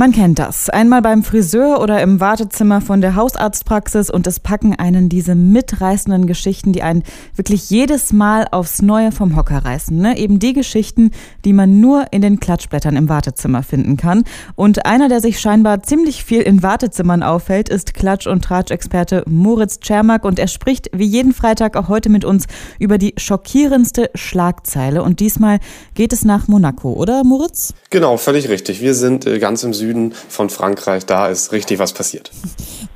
[0.00, 0.70] Man kennt das.
[0.70, 6.28] Einmal beim Friseur oder im Wartezimmer von der Hausarztpraxis und es packen einen diese mitreißenden
[6.28, 7.02] Geschichten, die einen
[7.34, 9.98] wirklich jedes Mal aufs Neue vom Hocker reißen.
[9.98, 10.16] Ne?
[10.16, 11.10] Eben die Geschichten,
[11.44, 14.22] die man nur in den Klatschblättern im Wartezimmer finden kann.
[14.54, 19.80] Und einer, der sich scheinbar ziemlich viel in Wartezimmern auffällt, ist Klatsch- und Tratsch-Experte Moritz
[19.80, 22.44] Czermak und er spricht wie jeden Freitag auch heute mit uns
[22.78, 25.02] über die schockierendste Schlagzeile.
[25.02, 25.58] Und diesmal
[25.94, 27.74] geht es nach Monaco, oder Moritz?
[27.90, 28.80] Genau, völlig richtig.
[28.80, 32.30] Wir sind äh, ganz im Süden Süden von Frankreich, da ist richtig was passiert.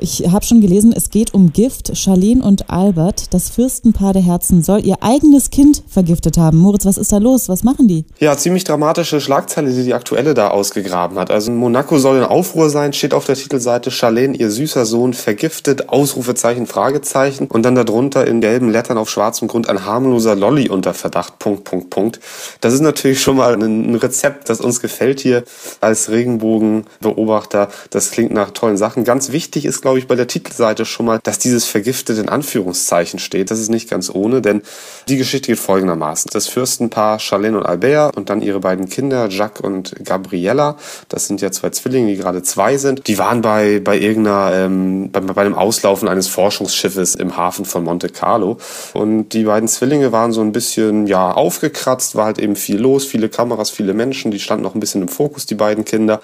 [0.00, 1.96] Ich habe schon gelesen, es geht um Gift.
[1.96, 6.58] Charlene und Albert, das Fürstenpaar der Herzen, soll ihr eigenes Kind vergiftet haben.
[6.58, 7.48] Moritz, was ist da los?
[7.48, 8.04] Was machen die?
[8.18, 11.30] Ja, ziemlich dramatische Schlagzeile, die die aktuelle da ausgegraben hat.
[11.30, 15.90] Also Monaco soll in Aufruhr sein, steht auf der Titelseite Charlene, ihr süßer Sohn, vergiftet,
[15.90, 17.46] Ausrufezeichen, Fragezeichen.
[17.46, 21.64] Und dann darunter in gelben Lettern auf schwarzem Grund ein harmloser Lolly unter Verdacht, Punkt,
[21.64, 22.20] Punkt, Punkt.
[22.60, 25.44] Das ist natürlich schon mal ein Rezept, das uns gefällt hier
[25.80, 27.68] als Regenbogen Beobachter.
[27.90, 29.04] Das klingt nach tollen Sachen.
[29.04, 33.18] Ganz wichtig ist, glaube ich, bei der Titelseite schon mal, dass dieses vergiftet in Anführungszeichen
[33.18, 33.50] steht.
[33.50, 34.62] Das ist nicht ganz ohne, denn
[35.08, 36.30] die Geschichte geht folgendermaßen.
[36.32, 40.76] Das Fürstenpaar Charlene und Albert und dann ihre beiden Kinder, Jacques und Gabriella,
[41.08, 45.10] das sind ja zwei Zwillinge, die gerade zwei sind, die waren bei, bei irgendeiner, ähm,
[45.10, 48.58] bei, bei einem Auslaufen eines Forschungsschiffes im Hafen von Monte Carlo.
[48.92, 53.04] Und die beiden Zwillinge waren so ein bisschen, ja, aufgekratzt, war halt eben viel los,
[53.04, 56.20] viele Kameras, viele Menschen, die standen noch ein bisschen im Fokus, die beiden Kinder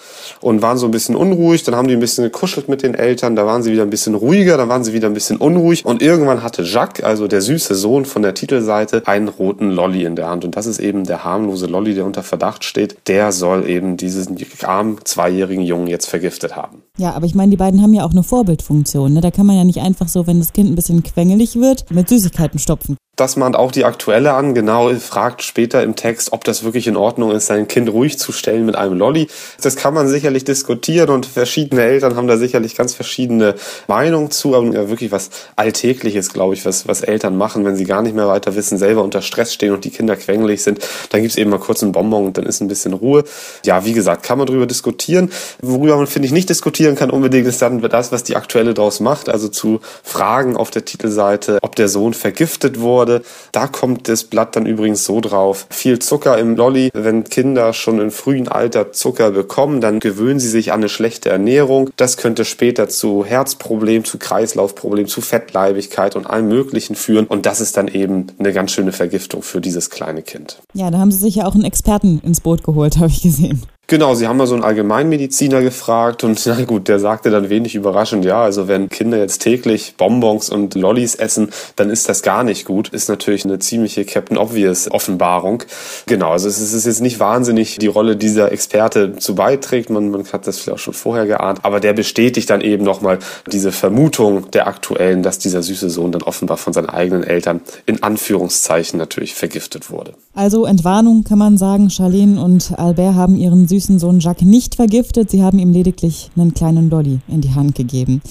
[0.46, 1.64] und waren so ein bisschen unruhig.
[1.64, 4.14] Dann haben die ein bisschen gekuschelt mit den Eltern, da waren sie wieder ein bisschen
[4.14, 7.74] ruhiger, dann waren sie wieder ein bisschen unruhig und irgendwann hatte Jacques, also der süße
[7.74, 11.24] Sohn von der Titelseite, einen roten Lolly in der Hand und das ist eben der
[11.24, 12.96] harmlose Lolly, der unter Verdacht steht.
[13.08, 16.82] Der soll eben diesen armen zweijährigen Jungen jetzt vergiftet haben.
[16.98, 19.12] Ja, aber ich meine, die beiden haben ja auch eine Vorbildfunktion.
[19.12, 19.20] Ne?
[19.20, 22.08] Da kann man ja nicht einfach so, wenn das Kind ein bisschen quengelig wird, mit
[22.08, 22.96] Süßigkeiten stopfen.
[23.16, 26.98] Das mahnt auch die aktuelle an, genau, fragt später im Text, ob das wirklich in
[26.98, 29.28] Ordnung ist, sein Kind ruhig zu stellen mit einem Lolly.
[29.62, 33.54] Das kann man sicherlich diskutieren und verschiedene Eltern haben da sicherlich ganz verschiedene
[33.88, 38.02] Meinungen zu, aber wirklich was Alltägliches, glaube ich, was, was Eltern machen, wenn sie gar
[38.02, 41.38] nicht mehr weiter wissen, selber unter Stress stehen und die Kinder quengelig sind, dann gibt's
[41.38, 43.24] eben mal kurz einen Bonbon und dann ist ein bisschen Ruhe.
[43.64, 45.30] Ja, wie gesagt, kann man darüber diskutieren.
[45.62, 49.00] Worüber man, finde ich, nicht diskutieren kann unbedingt, ist dann das, was die aktuelle draus
[49.00, 53.22] macht, also zu Fragen auf der Titelseite, ob der Sohn vergiftet wurde.
[53.52, 55.66] Da kommt das Blatt dann übrigens so drauf.
[55.70, 56.90] Viel Zucker im Lolly.
[56.94, 61.30] Wenn Kinder schon im frühen Alter Zucker bekommen, dann gewöhnen sie sich an eine schlechte
[61.30, 61.90] Ernährung.
[61.96, 67.26] Das könnte später zu Herzproblemen, zu Kreislaufproblemen, zu Fettleibigkeit und allem Möglichen führen.
[67.26, 70.58] Und das ist dann eben eine ganz schöne Vergiftung für dieses kleine Kind.
[70.74, 73.62] Ja, da haben sie sich ja auch einen Experten ins Boot geholt, habe ich gesehen.
[73.88, 77.76] Genau, sie haben mal so einen Allgemeinmediziner gefragt und na gut, der sagte dann wenig
[77.76, 82.42] überraschend, ja, also wenn Kinder jetzt täglich Bonbons und Lollis essen, dann ist das gar
[82.42, 82.88] nicht gut.
[82.88, 85.62] Ist natürlich eine ziemliche Captain Obvious Offenbarung.
[86.06, 90.24] Genau, also es ist jetzt nicht wahnsinnig die Rolle dieser Experte zu beiträgt, man, man
[90.32, 94.50] hat das vielleicht auch schon vorher geahnt, aber der bestätigt dann eben nochmal diese Vermutung
[94.50, 99.34] der aktuellen, dass dieser süße Sohn dann offenbar von seinen eigenen Eltern in Anführungszeichen natürlich
[99.34, 100.14] vergiftet wurde.
[100.34, 105.30] Also Entwarnung kann man sagen, Charlene und Albert haben ihren süßen Sohn Jacques nicht vergiftet,
[105.30, 108.22] sie haben ihm lediglich einen kleinen Dolly in die Hand gegeben.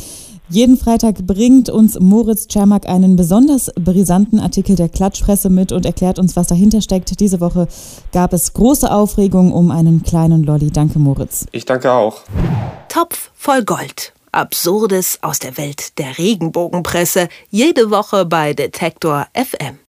[0.49, 6.19] Jeden Freitag bringt uns Moritz Czermak einen besonders brisanten Artikel der Klatschpresse mit und erklärt
[6.19, 7.19] uns, was dahinter steckt.
[7.19, 7.67] Diese Woche
[8.11, 10.69] gab es große Aufregung um einen kleinen Lolly.
[10.69, 11.47] Danke, Moritz.
[11.51, 12.21] Ich danke auch.
[12.89, 14.13] Topf voll Gold.
[14.31, 17.27] Absurdes aus der Welt der Regenbogenpresse.
[17.49, 19.79] Jede Woche bei Detektor FM.